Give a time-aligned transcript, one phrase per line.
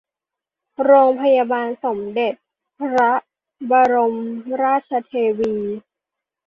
[0.83, 2.33] โรงพยาบาลสมเด็จ
[2.79, 3.11] พระ
[3.69, 4.15] บรม
[4.61, 5.55] ราชเทวี